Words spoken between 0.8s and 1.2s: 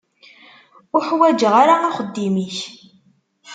Ur